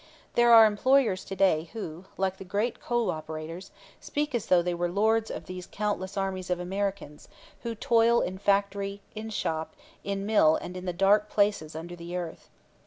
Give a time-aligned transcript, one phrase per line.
[0.33, 3.69] There are employers to day who, like the great coal operators,
[3.99, 7.27] speak as though they were lords of these countless armies of Americans,
[7.61, 12.17] who toil in factory, in shop, in mill and in the dark places under the
[12.17, 12.49] earth.